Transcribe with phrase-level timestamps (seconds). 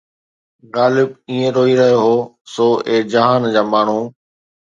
[0.75, 2.17] غالب ائين روئي رهيو هو!
[2.53, 4.01] سو اي جهان جا ماڻهو